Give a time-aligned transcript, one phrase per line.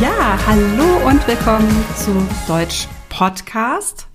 [0.00, 2.10] Ja, hallo und willkommen zu
[2.48, 4.06] Deutsch Podcast.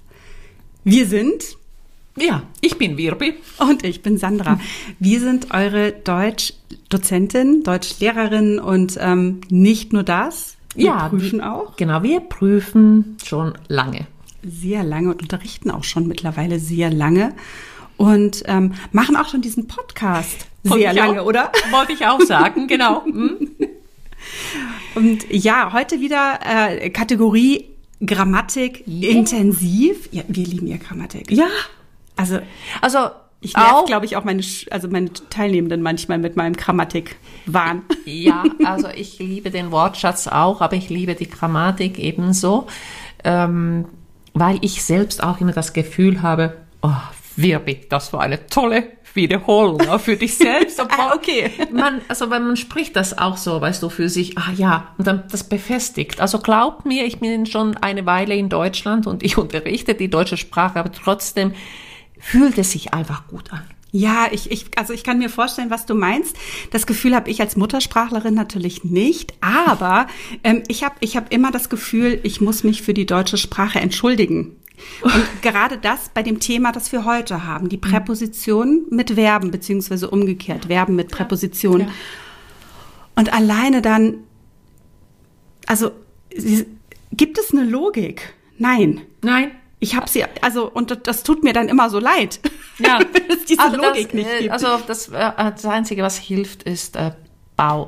[0.83, 1.57] Wir sind
[2.17, 3.35] Ja, ich bin Wirbi.
[3.59, 4.59] und ich bin Sandra.
[4.99, 12.03] Wir sind eure Deutschdozentin, Deutschlehrerin und ähm, nicht nur das, wir ja, prüfen auch Genau,
[12.03, 14.07] wir prüfen schon lange.
[14.43, 17.33] sehr lange und unterrichten auch schon mittlerweile sehr lange
[17.97, 21.51] und ähm, machen auch schon diesen Podcast sehr lange, auch, oder?
[21.71, 23.03] Wollte ich auch sagen, genau.
[23.05, 23.40] Hm?
[25.01, 27.65] Und ja, heute wieder äh, Kategorie
[28.05, 30.07] Grammatik intensiv.
[30.11, 31.31] Ja, wir lieben ja Grammatik.
[31.31, 31.47] Ja,
[32.15, 32.39] Also
[32.81, 37.81] also ich nerv, glaube ich, auch meine, also meine Teilnehmenden manchmal mit meinem Grammatik-Wahn.
[38.05, 42.67] ja, also ich liebe den Wortschatz auch, aber ich liebe die Grammatik ebenso,
[43.23, 43.85] ähm,
[44.35, 46.91] weil ich selbst auch immer das Gefühl habe, oh,
[47.35, 48.83] Wirbi, das war eine tolle
[49.15, 50.79] Wiederholung auch für dich selbst.
[50.81, 51.51] Obwohl Ah, okay.
[51.71, 55.07] Man, also weil man spricht das auch so, weißt du, für sich, ah ja, und
[55.07, 56.21] dann das befestigt.
[56.21, 60.37] Also glaubt mir, ich bin schon eine Weile in Deutschland und ich unterrichte die deutsche
[60.37, 61.53] Sprache, aber trotzdem
[62.19, 63.63] fühlt es sich einfach gut an.
[63.93, 66.37] Ja, ich, ich, also ich kann mir vorstellen, was du meinst.
[66.71, 70.07] Das Gefühl habe ich als Muttersprachlerin natürlich nicht, aber
[70.45, 73.79] ähm, ich habe ich hab immer das Gefühl, ich muss mich für die deutsche Sprache
[73.79, 74.55] entschuldigen.
[75.01, 80.09] Und gerade das bei dem Thema, das wir heute haben, die Präposition mit Verben, beziehungsweise
[80.09, 81.87] umgekehrt, Verben mit Präpositionen.
[81.87, 81.93] Ja.
[83.15, 84.19] Und alleine dann,
[85.67, 85.91] also
[87.11, 88.33] gibt es eine Logik?
[88.57, 89.01] Nein.
[89.21, 92.39] Nein, Ich habe sie, also, und das, tut mir dann immer so leid,
[92.79, 94.51] Ja, wenn es diese also Logik das, nicht äh, gibt.
[94.51, 97.11] Also das, äh, das Einzige, was hilft, ist äh,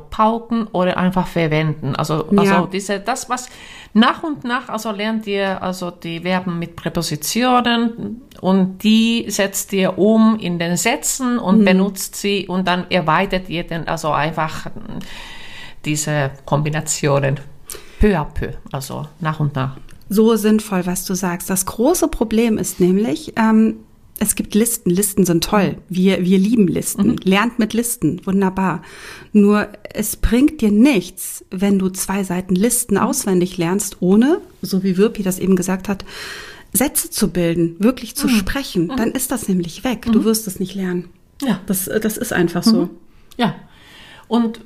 [0.09, 1.95] pauken oder einfach verwenden.
[1.95, 2.67] Also, also Ja.
[2.71, 3.47] diese, das, was
[3.93, 9.97] nach und nach, also lernt ihr also die Verben mit Präpositionen und die setzt ihr
[9.97, 11.65] um in den Sätzen und Mhm.
[11.65, 14.67] benutzt sie und dann erweitert ihr dann also einfach
[15.85, 17.39] diese Kombinationen
[17.99, 19.77] peu à peu, also nach und nach.
[20.09, 21.49] so sinnvoll, was du sagst.
[21.49, 23.77] Das große Problem ist nämlich, ähm,
[24.19, 24.89] es gibt Listen.
[24.89, 25.77] Listen sind toll.
[25.89, 27.17] Wir, wir lieben Listen.
[27.23, 28.25] Lernt mit Listen.
[28.25, 28.81] Wunderbar.
[29.31, 34.97] Nur es bringt dir nichts, wenn du zwei Seiten Listen auswendig lernst, ohne, so wie
[34.97, 36.05] Wirpi das eben gesagt hat,
[36.73, 38.91] Sätze zu bilden, wirklich zu sprechen.
[38.95, 40.07] Dann ist das nämlich weg.
[40.11, 41.09] Du wirst es nicht lernen.
[41.41, 41.59] Ja.
[41.65, 42.89] Das, äh, das ist einfach so.
[43.37, 43.55] Ja.
[44.27, 44.61] Und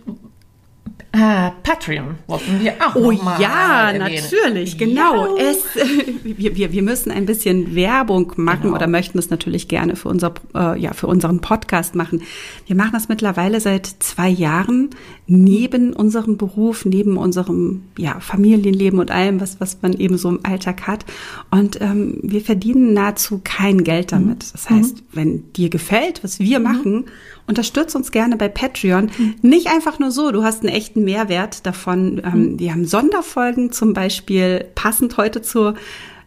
[1.14, 5.38] äh, Patreon wollten wir auch Oh mal ja, natürlich, genau.
[5.38, 5.44] Ja.
[5.44, 5.64] Es,
[6.24, 8.76] wir, wir, wir müssen ein bisschen Werbung machen Genau.
[8.76, 12.24] oder möchten es natürlich gerne für, unser, äh, ja, für unseren Podcast machen.
[12.66, 14.90] Wir machen das mittlerweile seit zwei Jahren
[15.28, 20.40] neben unserem Beruf, neben unserem ja, Familienleben und allem, was, was man eben so im
[20.44, 21.06] Alltag hat.
[21.52, 24.54] Und ähm, wir verdienen nahezu kein Geld damit.
[24.54, 27.06] Das heißt, wenn dir gefällt, was wir machen,
[27.48, 29.10] unterstütz uns gerne bei Patreon.
[29.42, 32.22] Nicht einfach nur so, du hast einen echten Mehrwert davon.
[32.24, 35.74] Ähm, wir haben Sonderfolgen zum Beispiel passend heute zu,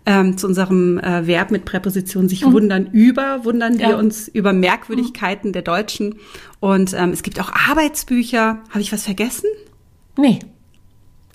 [0.06, 3.96] ähm, zu unserem äh, Verb mit Präposition sich wundern über, wundern wir Ja.
[3.96, 6.16] uns über Merkwürdigkeiten der Deutschen.
[6.60, 8.60] Und ähm, es gibt auch Arbeitsbücher.
[8.70, 9.48] Habe ich was vergessen?
[10.18, 10.40] Nee,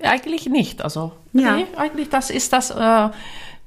[0.02, 0.84] eigentlich nicht.
[0.84, 1.56] Also, Ja.
[1.58, 3.10] nee, eigentlich das ist das, äh,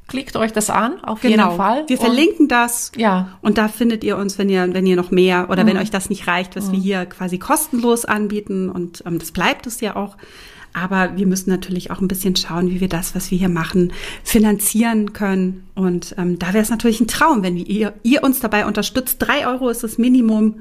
[0.08, 1.84] klickt euch das an, auf jeden Fall.
[1.86, 1.88] Genau.
[1.88, 2.90] Wir Und- verlinken das.
[2.96, 3.38] Ja.
[3.42, 6.10] Und da findet ihr uns, wenn ihr, wenn ihr noch mehr oder wenn euch das
[6.10, 8.68] nicht reicht, was wir hier quasi kostenlos anbieten.
[8.70, 10.16] Und ähm, das bleibt es ja auch.
[10.74, 13.92] Aber wir müssen natürlich auch ein bisschen schauen, wie wir das, was wir hier machen,
[14.22, 15.66] finanzieren können.
[15.74, 19.16] Und ähm, da wäre es natürlich ein Traum, wenn ihr, ihr uns dabei unterstützt.
[19.18, 20.56] Drei Euro ist das Minimum.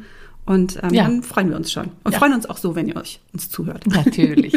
[0.48, 1.04] Und ähm, Ja.
[1.04, 1.90] dann freuen wir uns schon.
[2.04, 2.18] Und Ja.
[2.20, 3.86] freuen uns auch so, wenn ihr euch uns zuhört.
[3.86, 4.56] Natürlich.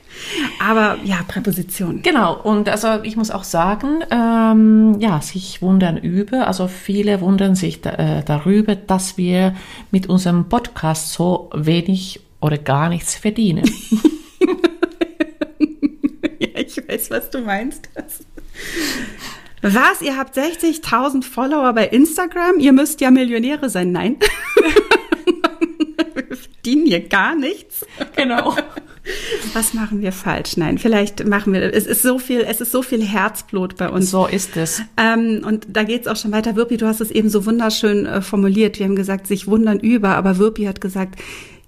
[0.60, 2.02] Aber ja, Präposition.
[2.02, 7.54] Genau, und also ich muss auch sagen, ähm, ja, sich wundern über, also viele wundern
[7.56, 9.56] sich da, äh, darüber, dass wir
[9.90, 13.64] mit unserem Podcast so wenig oder gar nichts verdienen.
[16.38, 17.88] Ja, ich weiß, was du meinst.
[19.62, 20.02] Was?
[20.02, 22.58] Ihr habt 60.000 Follower bei Instagram?
[22.58, 23.92] Ihr müsst ja Millionäre sein.
[23.92, 24.16] Nein.
[26.86, 27.86] Hier gar nichts.
[28.16, 28.54] genau.
[29.52, 30.56] Was machen wir falsch?
[30.56, 34.10] Nein, vielleicht machen wir, es ist so viel, es ist so viel Herzblut bei uns.
[34.10, 34.80] So ist es.
[34.96, 36.54] Ähm, und da geht's auch schon weiter.
[36.56, 38.78] Wirpi, du hast es eben so wunderschön äh, formuliert.
[38.78, 41.18] Wir haben gesagt, sich wundern über, aber Wirpi hat gesagt,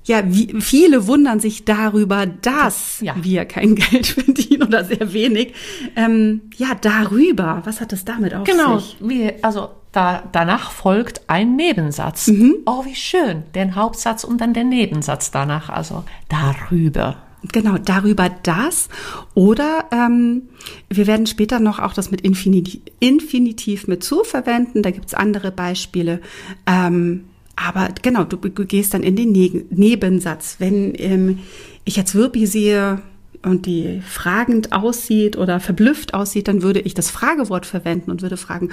[0.04, 3.14] ja, wie, viele wundern sich darüber, dass Ja.
[3.20, 5.54] wir kein Geld verdienen oder sehr wenig.
[5.96, 7.62] Ähm, ja, darüber.
[7.64, 8.96] Was hat es damit auf Genau, sich?
[9.00, 12.30] wie, also da, danach folgt ein Nebensatz.
[12.66, 13.44] Oh, wie schön.
[13.54, 17.16] Den Hauptsatz und dann der Nebensatz danach, also darüber.
[17.52, 18.88] Genau, darüber das.
[19.34, 20.48] Oder ähm,
[20.88, 24.82] wir werden später noch auch das mit Infinitiv, Infinitiv mit zu verwenden.
[24.82, 26.20] Da gibt's andere Beispiele.
[26.66, 30.56] Ähm, aber genau, du, du gehst dann in den ne Nebensatz.
[30.58, 31.38] Wenn ähm,
[31.84, 33.02] ich jetzt Wirbi sehe,
[33.44, 38.36] und die fragend aussieht oder verblüfft aussieht, dann würde ich das Fragewort verwenden und würde
[38.36, 38.70] fragen,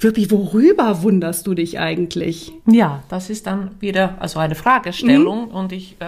[0.00, 2.52] Wirpi, worüber wunderst du dich eigentlich?
[2.66, 5.54] Ja, das ist dann wieder also eine Fragestellung mhm.
[5.54, 6.04] und ich, äh,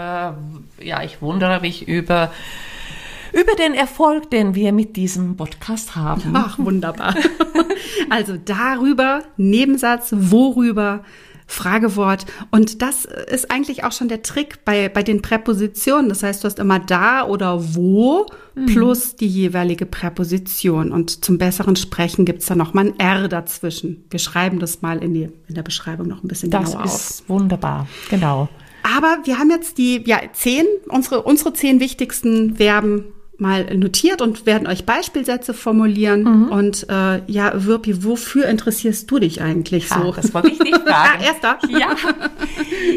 [0.83, 2.33] ja, ich wundere mich über
[3.33, 6.33] über den Erfolg, den wir mit diesem Podcast haben.
[6.35, 7.15] Ach, wunderbar.
[8.11, 11.03] also darüber, Nebensatz, worüber,
[11.53, 12.27] Fragewort.
[12.51, 16.09] Und das ist eigentlich auch schon der Trick bei, bei den Präpositionen.
[16.09, 18.67] Das heißt, du hast immer da oder wo mhm.
[18.67, 20.93] plus die jeweilige Präposition.
[20.93, 24.05] Und zum besseren Sprechen gibt's da noch mal ein R dazwischen.
[24.11, 26.91] Wir schreiben das mal in, die, in der Beschreibung noch ein bisschen das genauer auf.
[26.91, 28.49] Das ist wunderbar, genau.
[28.83, 33.05] Aber wir haben jetzt die ja, zehn, unsere, unsere zehn wichtigsten Verben
[33.43, 36.23] mal notiert und werden euch Beispielsätze formulieren.
[36.23, 36.49] Mhm.
[36.49, 39.97] Und äh, ja, Wirpi, wofür interessierst du dich eigentlich so?
[39.97, 41.23] Ah, das wollte ich nicht fragen.
[41.23, 41.59] Erster.
[41.69, 41.95] Ja,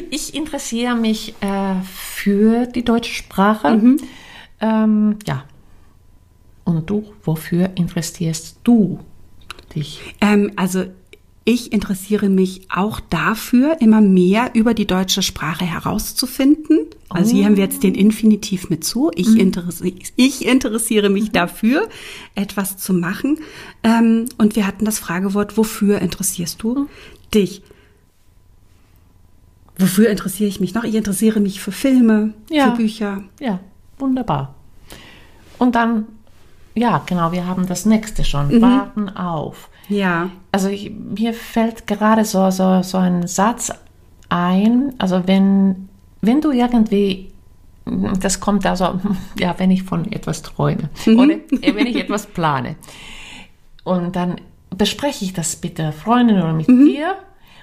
[0.09, 3.75] ich interessiere mich äh, für die deutsche Sprache.
[3.75, 3.97] Mhm.
[4.61, 5.43] Ähm, ja.
[6.63, 8.99] Und du, wofür interessierst du
[9.75, 10.15] dich?
[10.21, 10.85] Ähm, also
[11.47, 16.87] ich interessiere mich auch dafür, immer mehr über die deutsche Sprache herauszufinden.
[17.07, 19.11] Also hier haben wir jetzt den Infinitiv mit zu.
[19.13, 19.37] Ich, mhm.
[19.37, 21.33] interessiere, ich interessiere mich mhm.
[21.33, 21.87] dafür,
[22.33, 23.37] etwas zu machen.
[23.83, 26.87] Ähm, und wir hatten das Fragewort, wofür interessierst du mhm.
[27.31, 27.61] dich?
[29.77, 30.83] Wofür interessiere ich mich noch?
[30.83, 32.71] Ich interessiere mich für Filme, ja.
[32.71, 33.23] für Bücher.
[33.39, 33.59] Ja,
[33.99, 34.55] wunderbar.
[35.59, 36.07] Und dann,
[36.73, 38.47] ja, genau, wir haben das nächste schon.
[38.47, 38.61] Mhm.
[38.61, 39.69] Warten auf.
[39.89, 40.29] Ja.
[40.51, 43.71] Also ich, mir fällt gerade so, so, so ein Satz
[44.29, 45.89] ein, also wenn,
[46.21, 47.31] wenn du irgendwie,
[48.19, 48.99] das kommt also,
[49.39, 51.19] ja, wenn ich von etwas träume mhm.
[51.19, 51.35] oder
[51.75, 52.75] wenn ich etwas plane
[53.83, 54.41] und dann
[54.75, 56.85] bespreche ich das mit der Freundin oder mit mhm.
[56.85, 57.15] dir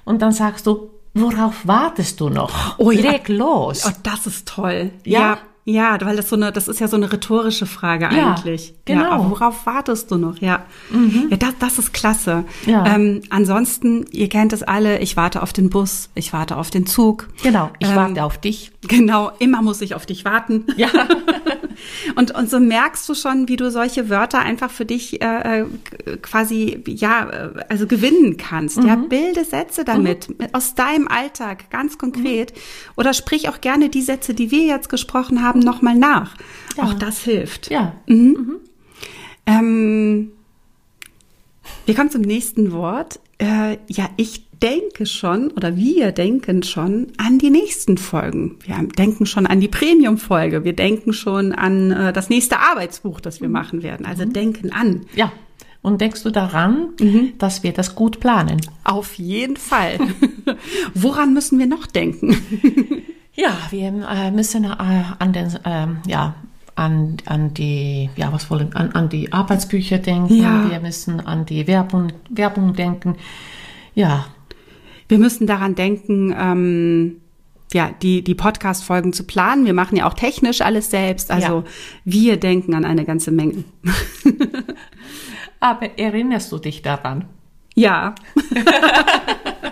[0.04, 2.78] und dann sagst du, worauf wartest du noch?
[2.78, 3.34] Oh, Leg ja.
[3.34, 3.84] los.
[3.86, 4.90] Oh, das ist toll.
[5.04, 5.20] Ja.
[5.20, 5.38] ja.
[5.64, 8.74] Ja, weil das so eine, das ist ja so eine rhetorische Frage ja, eigentlich.
[8.84, 9.02] Genau.
[9.02, 10.38] Ja, worauf wartest du noch?
[10.38, 11.28] Ja, mhm.
[11.30, 12.44] ja, das, das ist klasse.
[12.66, 12.84] Ja.
[12.86, 14.98] Ähm, ansonsten, ihr kennt es alle.
[14.98, 17.28] Ich warte auf den Bus, ich warte auf den Zug.
[17.44, 18.72] Genau, ich ähm, warte auf dich.
[18.88, 20.64] Genau, immer muss ich auf dich warten.
[20.76, 20.88] Ja.
[22.16, 25.66] und und so merkst du schon, wie du solche Wörter einfach für dich äh, äh
[26.20, 28.78] quasi ja, äh, also gewinnen kannst.
[28.78, 28.86] Mhm.
[28.88, 30.48] Ja, bilde Sätze damit mhm.
[30.52, 32.52] aus deinem Alltag ganz konkret.
[32.52, 32.60] Mhm.
[32.96, 36.34] Oder sprich auch gerne die Sätze, die wir jetzt gesprochen haben haben, nochmal nach.
[36.76, 36.84] Ja.
[36.84, 37.70] Auch das hilft.
[37.70, 37.94] Ja.
[38.06, 38.16] Mhm.
[38.16, 38.56] Mhm.
[39.46, 40.32] Ähm,
[41.86, 43.20] wir kommen zum nächsten Wort.
[43.38, 48.58] Äh, ja, ich denke schon oder wir denken schon an die nächsten Folgen.
[48.64, 50.64] Wir denken schon an die Premium-Folge.
[50.64, 53.54] Wir denken schon an äh, das nächste Arbeitsbuch, das wir mhm.
[53.54, 54.06] machen werden.
[54.06, 54.32] Also mhm.
[54.32, 55.02] denken an.
[55.14, 55.32] Ja.
[55.82, 57.32] Und denkst du daran, mhm.
[57.38, 58.60] dass wir das gut planen?
[58.84, 59.98] Auf jeden Fall.
[60.94, 62.36] Woran müssen wir noch denken?
[63.34, 66.34] Ja, wir äh, müssen äh, an den, äh, ja,
[66.74, 70.34] an, an die, ja, was wollen, an, an die Arbeitsbücher denken.
[70.34, 70.70] Ja.
[70.70, 73.16] Wir müssen an die Werbung, Werbung denken.
[73.94, 74.26] Ja.
[75.08, 77.16] Wir müssen daran denken, ähm,
[77.72, 79.64] ja, die, die Podcast-Folgen zu planen.
[79.64, 81.30] Wir machen ja auch technisch alles selbst.
[81.30, 81.64] Also ja.
[82.04, 83.64] wir denken an eine ganze Menge.
[85.60, 87.26] Aber erinnerst du dich daran?
[87.74, 88.14] Ja.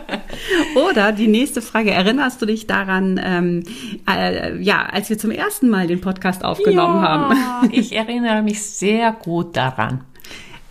[0.75, 3.65] Oder die nächste Frage, erinnerst du dich daran, ähm,
[4.09, 7.71] äh, ja, als wir zum ersten Mal den Podcast aufgenommen ja, haben?
[7.73, 10.03] ich erinnere mich sehr gut daran.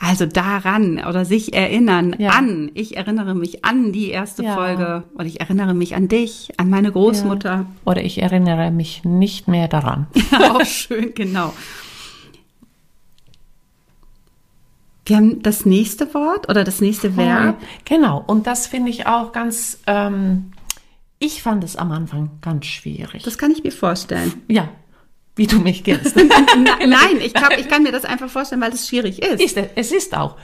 [0.01, 2.29] Also daran oder sich erinnern ja.
[2.29, 2.71] an.
[2.73, 4.55] Ich erinnere mich an die erste ja.
[4.55, 7.49] Folge oder ich erinnere mich an dich, an meine Großmutter.
[7.49, 7.65] Ja.
[7.83, 10.07] Oder ich erinnere mich nicht mehr daran.
[10.51, 11.53] Auch schön, genau.
[15.09, 17.57] Wir haben das nächste Wort oder das nächste Verb.
[17.83, 20.51] Genau, und das finde ich auch ganz, ähm,
[21.17, 23.23] ich fand es am Anfang ganz schwierig.
[23.23, 24.31] Das kann ich mir vorstellen.
[24.47, 24.69] Ja,
[25.35, 26.15] wie du mich kennst.
[26.87, 29.41] Nein, ich, glaub, ich kann mir das einfach vorstellen, weil es schwierig ist.
[29.41, 29.57] ist.
[29.75, 30.37] Es ist auch.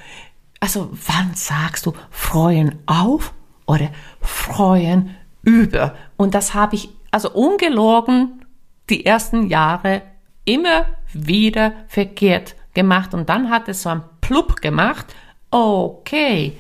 [0.60, 3.34] Also, wann sagst du freuen auf
[3.68, 5.12] oder freuen
[5.44, 5.94] über?
[6.18, 8.44] Und das habe ich, also ungelogen,
[8.90, 10.02] die ersten Jahre
[10.44, 13.14] immer wieder verkehrt gemacht.
[13.14, 15.06] Und dann hat es so ein plupp gemacht.
[15.52, 16.54] Okay,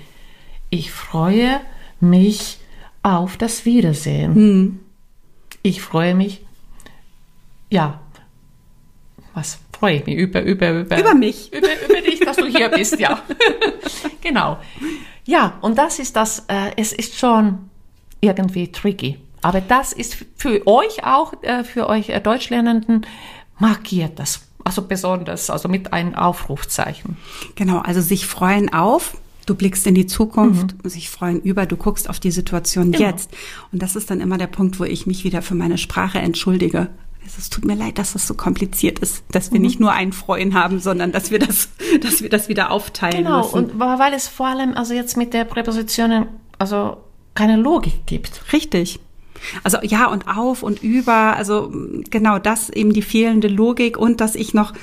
[0.69, 1.62] ich freue
[2.00, 2.60] mich
[3.01, 4.36] auf das Wiedersehen.
[4.36, 4.79] Hm.
[5.63, 6.45] Ich freue mich,
[7.72, 8.00] ja,
[9.34, 11.51] was freue ich mich über, über, über, über mich.
[11.53, 13.22] Über, über dich, dass du hier bist, ja.
[14.22, 14.57] genau.
[15.25, 17.69] Ja, und das ist das, äh, es ist schon
[18.22, 19.17] irgendwie tricky.
[19.41, 23.05] Aber das ist für euch auch, äh, für euch äh, Deutschlernenden,
[23.57, 27.17] markiert das also besonders, also mit einem Aufrufzeichen.
[27.55, 30.89] Genau, also sich freuen auf, du blickst in die Zukunft, mhm.
[30.89, 33.05] sich freuen über, du guckst auf die Situation genau.
[33.05, 33.29] jetzt.
[33.72, 36.89] Und das ist dann immer der Punkt, wo ich mich wieder für meine Sprache entschuldige.
[37.24, 39.65] Also es tut mir leid, dass das so kompliziert ist, dass wir mhm.
[39.65, 41.69] nicht nur einen Freund haben, sondern dass wir das,
[42.01, 43.67] dass wir das wieder aufteilen genau, müssen.
[43.67, 46.25] Genau, und weil es vor allem also jetzt mit der Präpositionen
[46.57, 46.98] also
[47.36, 48.51] keine Logik gibt.
[48.51, 49.00] Richtig.
[49.63, 51.71] Also ja und auf und über, also
[52.09, 54.73] genau das eben die fehlende Logik und dass ich noch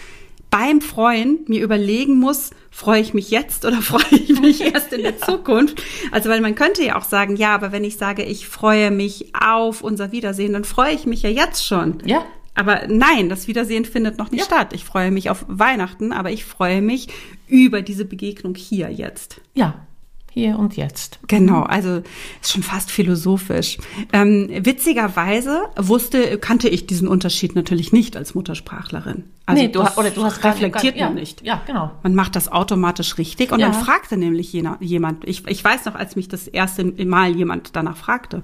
[0.53, 5.03] beim Freuen mir überlegen muss, freue ich mich jetzt oder freue ich mich erst in
[5.03, 5.83] der Zukunft?
[6.13, 9.33] Also, weil man könnte ja auch sagen, ja, aber wenn ich sage, ich freue mich
[9.35, 11.99] auf unser Wiedersehen, dann freue ich mich ja jetzt schon.
[12.05, 12.25] Ja.
[12.55, 14.47] Aber nein, das Wiedersehen findet noch nicht ja.
[14.47, 14.75] statt.
[14.75, 17.09] Ich freue mich auf Weihnachten, aber ich freue mich
[17.49, 19.41] über diese Begegnung hier jetzt.
[19.55, 19.87] Ja,
[20.35, 21.19] hier und jetzt.
[21.29, 22.03] Genau, also
[22.41, 23.77] ist schon fast philosophisch.
[24.15, 29.25] Ähm, witzigerweise wusste, kannte ich diesen Unterschied natürlich nicht als Muttersprachlerin.
[29.45, 31.45] Also nee, du, oder du hast reflektiert gar, man nicht.
[31.45, 31.91] Ja, genau.
[32.03, 33.69] Man macht das automatisch richtig und ja.
[33.69, 37.99] dann fragte nämlich jemand, ich, ich weiß noch, als mich das erste Mal jemand danach
[37.99, 38.43] fragte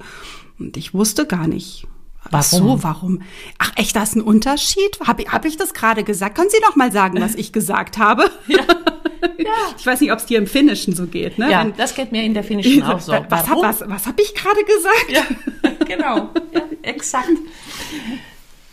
[0.59, 1.87] und ich wusste gar nicht,
[2.25, 2.39] Warum?
[2.41, 3.23] Ach so, warum?
[3.59, 4.99] Ach echt, das ist ein Unterschied?
[5.07, 6.37] Habe hab ich das gerade gesagt?
[6.37, 8.31] Können Sie noch mal sagen, was ich gesagt habe?
[8.47, 8.59] Ja.
[9.39, 9.53] ja.
[9.79, 11.39] Ich weiß nicht, ob es dir im Finnischen so geht.
[11.39, 11.51] Ne?
[11.51, 13.13] Ja, Wenn, das geht mir in der Finnischen auch so.
[13.13, 15.07] Was habe was, was hab ich gerade gesagt?
[15.11, 16.31] Ja, genau.
[16.53, 17.29] Ja, exakt.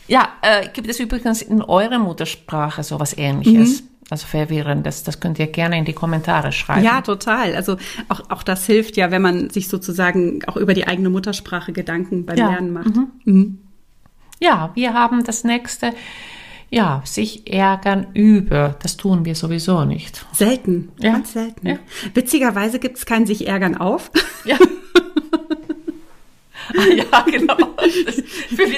[0.08, 3.82] Ja, äh, gibt es übrigens in eurer Muttersprache sowas Ähnliches?
[3.82, 3.88] Mhm.
[4.10, 5.04] Also verwirrendes.
[5.04, 6.84] Das könnt ihr gerne in die Kommentare schreiben.
[6.84, 7.56] Ja, total.
[7.56, 11.74] Also auch, auch das hilft ja, wenn man sich sozusagen auch über die eigene Muttersprache
[11.74, 12.52] Gedanken beim ja.
[12.52, 12.96] Lernen macht.
[12.96, 13.08] Mhm.
[13.26, 13.58] Mhm.
[14.40, 15.94] Ja, wir haben das nächste.
[16.70, 18.76] Ja, sich ärgern über.
[18.82, 20.26] Das tun wir sowieso nicht.
[20.34, 20.92] Selten.
[21.00, 21.14] Ja.
[21.14, 21.68] Ganz selten.
[21.68, 21.78] Ja.
[22.14, 24.12] Witzigerweise gibt es kein sich ärgern auf.
[24.46, 24.58] Ja.
[26.96, 27.58] ja, genau.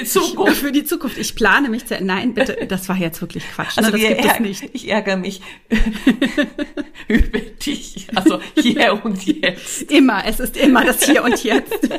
[0.08, 0.54] Zukunft.
[0.54, 1.18] Ich, für die Zukunft.
[1.18, 1.96] Ich plane mich zu.
[2.02, 3.78] Nein, bitte, das war jetzt wirklich Quatsch.
[3.78, 3.98] Also ne?
[3.98, 4.70] das gibt es nicht.
[4.74, 5.42] Ich ärgere mich
[7.08, 8.08] über dich.
[8.16, 9.92] Also hier und jetzt.
[9.92, 11.90] Immer, es ist immer das Hier und Jetzt.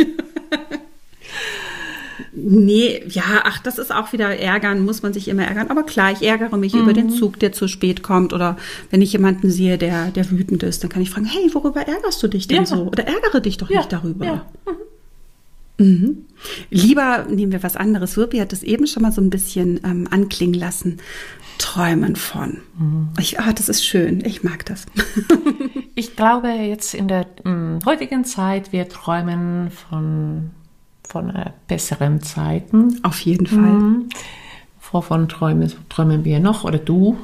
[2.40, 5.68] Nee, ja, ach, das ist auch wieder ärgern, muss man sich immer ärgern.
[5.70, 6.82] Aber klar, ich ärgere mich mhm.
[6.82, 7.10] über den mhm.
[7.10, 8.32] Zug, der zu spät kommt.
[8.32, 8.56] Oder
[8.90, 12.22] wenn ich jemanden sehe, der, der wütend ist, dann kann ich fragen, hey, worüber ärgerst
[12.22, 12.66] du dich denn ja.
[12.66, 12.84] so?
[12.84, 13.78] Oder ärgere dich doch ja.
[13.78, 14.24] nicht darüber.
[14.24, 14.46] Ja.
[14.66, 14.76] Mhm.
[15.78, 16.26] Mhm.
[16.70, 18.16] Lieber nehmen wir was anderes.
[18.16, 20.98] Wirpi hat es eben schon mal so ein bisschen ähm, anklingen lassen.
[21.58, 22.58] Träumen von.
[22.78, 23.08] Mhm.
[23.18, 24.24] Ich, ah, das ist schön.
[24.24, 24.86] Ich mag das.
[25.94, 30.50] ich glaube, jetzt in der ähm, heutigen Zeit, wir träumen von,
[31.08, 33.00] von äh, besseren Zeiten.
[33.02, 33.58] Auf jeden Fall.
[33.58, 34.08] Mhm.
[34.90, 36.64] Wovon träumen, träumen wir noch?
[36.64, 37.18] Oder du?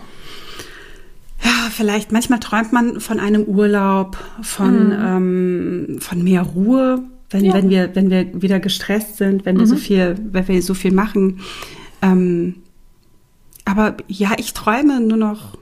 [1.43, 4.93] Ja, vielleicht manchmal träumt man von einem Urlaub, von, mhm.
[4.93, 7.03] ähm, von mehr Ruhe,
[7.35, 7.55] wenn, ja.
[7.55, 9.79] wenn, wir, wenn wir wieder gestresst sind, wenn wir so mhm.
[9.79, 11.41] viel, wenn wir so viel machen.
[12.01, 12.63] Ähm,
[13.65, 15.59] aber ja, ich träume nur noch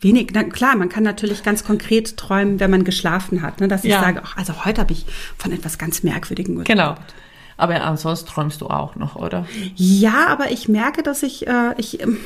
[0.00, 0.30] wenig.
[0.32, 3.60] Na, klar, man kann natürlich ganz konkret träumen, wenn man geschlafen hat.
[3.60, 3.66] Ne?
[3.66, 3.96] Dass ja.
[3.96, 5.06] ich sage, ach, also heute habe ich
[5.36, 6.68] von etwas ganz Merkwürdigem geträumt.
[6.68, 6.94] Genau.
[7.56, 9.44] Aber ansonsten träumst du auch noch, oder?
[9.74, 12.18] Ja, aber ich merke, dass ich, äh, ich ähm,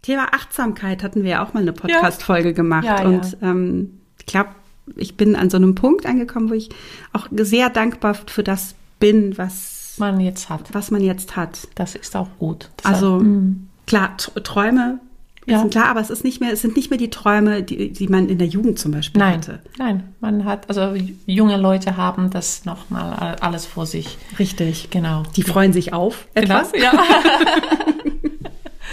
[0.00, 2.86] Thema Achtsamkeit hatten wir ja auch mal eine Podcast-Folge gemacht.
[2.86, 4.48] Ja, und ähm, ich glaube,
[4.96, 6.68] ich bin an so einem Punkt angekommen, wo ich
[7.12, 10.72] auch sehr dankbar für das bin, was man jetzt hat.
[10.72, 11.68] Was man jetzt hat.
[11.74, 12.70] Das ist auch gut.
[12.76, 13.68] Das also hat, mm.
[13.86, 15.00] klar, Träume
[15.48, 15.60] ja.
[15.60, 18.08] sind klar, aber es ist nicht mehr, es sind nicht mehr die Träume, die, die
[18.08, 19.60] man in der Jugend zum Beispiel nein, hatte.
[19.78, 20.94] Nein, man hat, also
[21.26, 24.18] junge Leute haben das nochmal alles vor sich.
[24.38, 24.90] Richtig.
[24.90, 25.22] Genau.
[25.36, 26.72] Die freuen sich auf genau, etwas.
[26.72, 26.92] Genau, ja.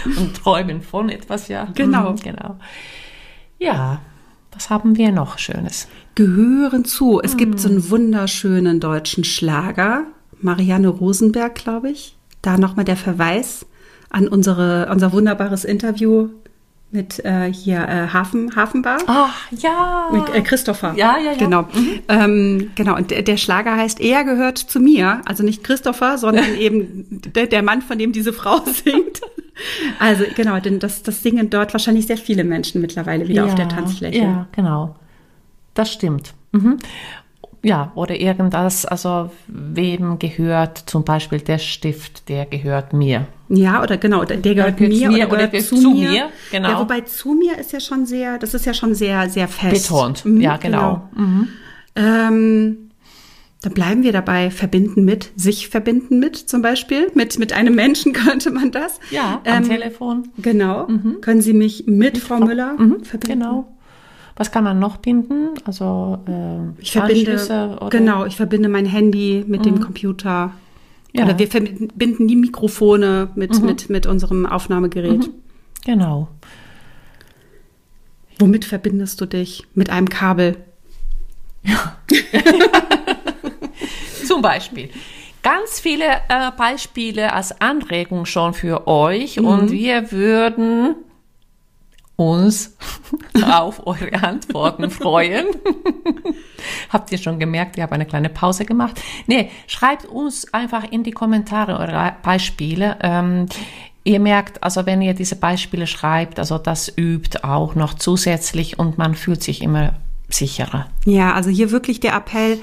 [0.20, 1.68] Und träumen von etwas, ja.
[1.74, 2.12] Genau.
[2.12, 2.56] Mhm, genau.
[3.58, 4.00] Ja,
[4.56, 5.86] was haben wir noch Schönes?
[6.14, 7.20] Gehören zu.
[7.22, 7.38] Es hm.
[7.38, 10.04] gibt so einen wunderschönen deutschen Schlager.
[10.40, 12.16] Marianne Rosenberg, glaube ich.
[12.42, 13.66] Da nochmal der Verweis
[14.10, 16.30] an unsere, unser wunderbares Interview
[16.90, 18.98] mit äh, hier äh, Hafen, Hafenbar.
[19.06, 20.08] Ach, ja.
[20.12, 20.94] Mit äh, Christopher.
[20.96, 21.36] Ja, ja, ja.
[21.36, 21.62] Genau.
[21.62, 22.00] Mhm.
[22.08, 22.96] Ähm, genau.
[22.96, 25.20] Und der, der, Schlager heißt Er gehört zu mir.
[25.24, 29.20] Also nicht Christopher, sondern eben der, der Mann, von dem diese Frau singt.
[29.98, 33.54] Also genau, denn das, das singen dort wahrscheinlich sehr viele Menschen mittlerweile wieder ja, auf
[33.54, 34.18] der Tanzfläche.
[34.18, 34.96] Ja, genau.
[35.74, 36.34] Das stimmt.
[36.52, 36.78] Mhm.
[37.62, 43.26] Ja, oder irgendwas, also wem gehört zum Beispiel der Stift, der gehört mir.
[43.48, 46.10] Ja, oder genau, der gehört mir, mir oder, oder gehört zu, zu mir.
[46.10, 46.28] mir.
[46.50, 46.68] Genau.
[46.68, 49.88] Ja, wobei zu mir ist ja schon sehr, das ist ja schon sehr, sehr fest.
[49.88, 51.08] Betont, mhm, ja, genau.
[51.14, 51.26] genau.
[51.26, 51.48] Mhm.
[51.94, 52.76] Ähm,
[53.62, 57.10] da bleiben wir dabei, verbinden mit, sich verbinden mit zum Beispiel.
[57.14, 59.00] Mit, mit einem Menschen könnte man das.
[59.10, 60.28] Ja, am ähm, Telefon.
[60.38, 60.86] Genau.
[60.88, 61.20] Mhm.
[61.20, 63.40] Können Sie mich mit, mit Frau, Frau Müller mhm, verbinden?
[63.40, 63.72] Genau.
[64.36, 65.50] Was kann man noch binden?
[65.64, 67.88] Also äh, ich verbinde, oder?
[67.88, 69.64] genau, ich verbinde mein Handy mit mhm.
[69.64, 70.52] dem Computer.
[71.16, 71.24] Ja.
[71.24, 73.66] Oder wir verbinden die Mikrofone mit, mhm.
[73.66, 75.18] mit, mit unserem Aufnahmegerät.
[75.18, 75.34] Mhm.
[75.84, 76.28] Genau.
[78.38, 79.64] Womit verbindest du dich?
[79.74, 80.56] Mit einem Kabel.
[81.62, 81.96] Ja.
[84.26, 84.90] Zum Beispiel.
[85.42, 90.96] ganz viele äh, Beispiele als Anregung schon für euch und wir würden
[92.16, 92.76] uns
[93.44, 95.46] auf eure Antworten freuen.
[96.92, 99.00] Habt ihr schon gemerkt, ich habe eine kleine Pause gemacht?
[99.26, 102.96] Nee, schreibt uns einfach in die Kommentare eure Beispiele.
[103.02, 103.46] Ähm,
[104.04, 108.98] ihr merkt, also wenn ihr diese Beispiele schreibt, also das übt auch noch zusätzlich und
[108.98, 109.94] man fühlt sich immer
[110.28, 110.86] sicherer.
[111.04, 112.58] Ja, also hier wirklich der Appell,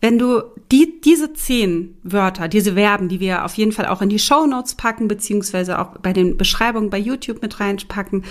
[0.00, 4.08] wenn du die, diese zehn Wörter, diese Verben, die wir auf jeden Fall auch in
[4.08, 8.24] die Show Notes packen, beziehungsweise auch bei den Beschreibungen bei YouTube mit reinpacken,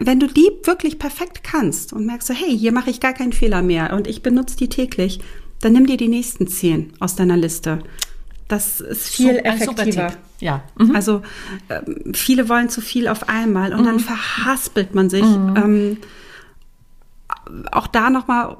[0.00, 3.32] wenn du die wirklich perfekt kannst und merkst so, hey, hier mache ich gar keinen
[3.32, 5.20] Fehler mehr und ich benutze die täglich,
[5.60, 7.78] dann nimm dir die nächsten zehn aus deiner Liste.
[8.48, 10.12] Das ist viel effektiver.
[10.40, 10.62] Ja.
[10.78, 10.94] Mhm.
[10.94, 11.22] Also
[11.68, 13.86] ähm, viele wollen zu viel auf einmal und mhm.
[13.86, 15.24] dann verhaspelt man sich.
[15.24, 15.54] Mhm.
[15.56, 15.96] Ähm,
[17.70, 18.56] auch da nochmal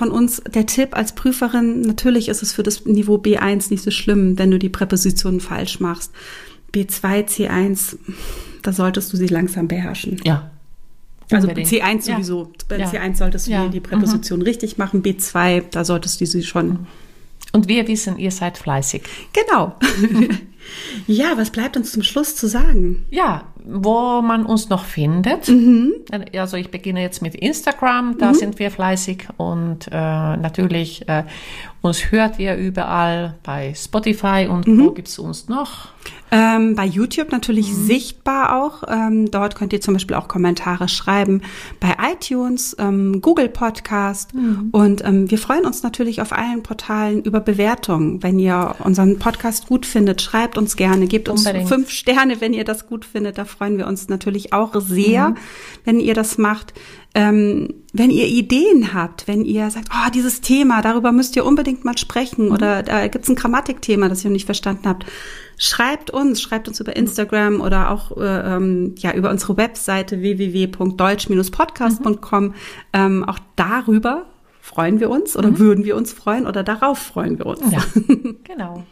[0.00, 3.90] von uns der Tipp als Prüferin, natürlich ist es für das Niveau B1 nicht so
[3.90, 6.10] schlimm, wenn du die Präpositionen falsch machst.
[6.72, 7.98] B2, C1,
[8.62, 10.18] da solltest du sie langsam beherrschen.
[10.24, 10.50] Ja.
[11.30, 12.44] Also C1 sowieso.
[12.44, 12.48] Ja.
[12.68, 13.68] Bei C1 solltest du ja.
[13.68, 14.46] die Präposition mhm.
[14.46, 15.02] richtig machen.
[15.02, 16.86] B2, da solltest du sie schon.
[17.52, 19.02] Und wir wissen, ihr seid fleißig.
[19.34, 19.76] Genau.
[21.06, 23.04] ja, was bleibt uns zum Schluss zu sagen?
[23.10, 25.48] Ja, wo man uns noch findet.
[25.48, 25.92] Mhm.
[26.34, 28.34] Also ich beginne jetzt mit Instagram, da mhm.
[28.34, 31.24] sind wir fleißig und äh, natürlich äh,
[31.82, 34.84] uns hört ihr überall bei Spotify und mhm.
[34.84, 35.88] wo gibt's uns noch?
[36.32, 37.86] Ähm, bei YouTube natürlich mhm.
[37.86, 38.84] sichtbar auch.
[38.88, 41.42] Ähm, dort könnt ihr zum Beispiel auch Kommentare schreiben.
[41.80, 44.34] Bei iTunes, ähm, Google Podcast.
[44.34, 44.68] Mhm.
[44.70, 48.22] Und ähm, wir freuen uns natürlich auf allen Portalen über Bewertungen.
[48.22, 51.68] Wenn ihr unseren Podcast gut findet, schreibt uns gerne, gebt uns Unbedingt.
[51.68, 53.38] fünf Sterne, wenn ihr das gut findet.
[53.38, 55.36] Da freuen wir uns natürlich auch sehr, mhm.
[55.84, 56.72] wenn ihr das macht.
[57.12, 61.84] Ähm, wenn ihr Ideen habt, wenn ihr sagt, oh, dieses Thema, darüber müsst ihr unbedingt
[61.84, 62.52] mal sprechen mhm.
[62.52, 65.06] oder da gibt's ein Grammatikthema, das ihr nicht verstanden habt,
[65.58, 72.44] schreibt uns, schreibt uns über Instagram oder auch äh, ähm, ja über unsere Webseite www.deutsch-podcast.com.
[72.44, 72.54] Mhm.
[72.92, 74.26] Ähm, auch darüber
[74.60, 75.58] freuen wir uns oder mhm.
[75.58, 77.72] würden wir uns freuen oder darauf freuen wir uns.
[77.72, 77.82] Ja,
[78.44, 78.84] genau.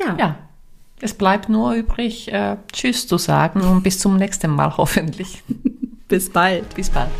[0.00, 0.16] ja.
[0.18, 0.48] ja.
[1.04, 5.42] Es bleibt nur übrig, äh, Tschüss zu sagen und bis zum nächsten Mal hoffentlich.
[6.06, 6.72] bis bald.
[6.76, 7.10] Bis bald.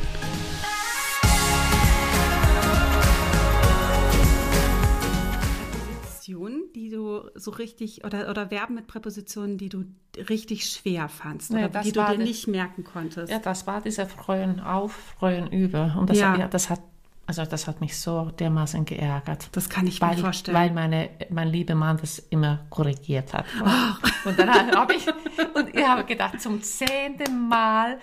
[6.74, 9.84] die du so richtig oder oder Verben mit Präpositionen, die du
[10.16, 13.30] richtig schwer fandst nee, oder die du dir nicht merken konntest.
[13.30, 16.34] Ja, das war dieser Freuen auf, Freuen über und das, ja.
[16.34, 16.48] ja.
[16.48, 16.80] das hat
[17.26, 19.48] also das hat mich so dermaßen geärgert.
[19.52, 20.56] Das kann ich weil, mir vorstellen.
[20.56, 23.44] Weil meine, mein lieber Mann das immer korrigiert hat.
[23.60, 24.28] Oh.
[24.28, 25.06] Und dann habe ich,
[25.54, 27.98] und ich habe gedacht, zum zehnten Mal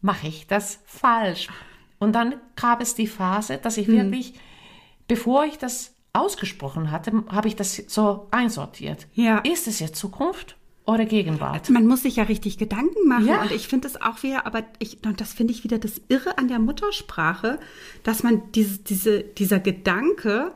[0.00, 1.48] mache ich das falsch.
[1.98, 3.96] Und dann gab es die Phase, dass ich hm.
[3.96, 4.34] wirklich,
[5.08, 9.06] bevor ich das ausgesprochen hatte, habe ich das so einsortiert.
[9.14, 9.38] Ja.
[9.38, 10.55] Ist es jetzt Zukunft
[10.86, 11.68] oder Gegenwart?
[11.70, 13.26] Man muss sich ja richtig Gedanken machen.
[13.26, 13.42] Ja.
[13.42, 16.38] Und ich finde es auch wieder, aber ich, und das finde ich wieder das Irre
[16.38, 17.58] an der Muttersprache,
[18.04, 20.52] dass man diese, diese, dieser Gedanke,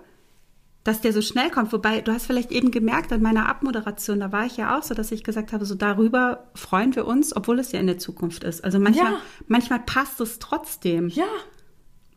[0.84, 1.72] dass der so schnell kommt.
[1.72, 4.94] Wobei, du hast vielleicht eben gemerkt an meiner Abmoderation, da war ich ja auch so,
[4.94, 8.44] dass ich gesagt habe, so darüber freuen wir uns, obwohl es ja in der Zukunft
[8.44, 8.62] ist.
[8.64, 9.18] Also manchmal, ja.
[9.48, 11.08] manchmal passt es trotzdem.
[11.08, 11.26] Ja.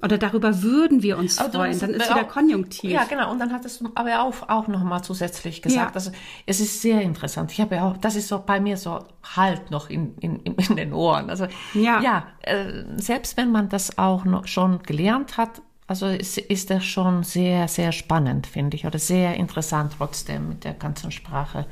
[0.03, 1.79] Oder darüber würden wir uns aber freuen.
[1.79, 2.91] Dann ist wieder Konjunktiv.
[2.91, 3.31] Ja, genau.
[3.31, 5.91] Und dann hat es aber auch, auch nochmal zusätzlich gesagt.
[5.91, 5.95] Ja.
[5.95, 6.11] Also
[6.45, 7.53] es ist sehr interessant.
[7.53, 10.75] Ich habe ja auch, das ist so bei mir so halt noch in, in, in
[10.75, 11.29] den Ohren.
[11.29, 16.37] Also ja, ja äh, selbst wenn man das auch noch schon gelernt hat, also ist,
[16.37, 18.85] ist das schon sehr, sehr spannend, finde ich.
[18.85, 21.65] Oder sehr interessant trotzdem mit der ganzen Sprache.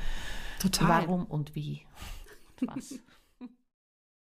[0.62, 0.88] Total.
[0.88, 1.82] Warum und wie.
[2.62, 2.96] Was.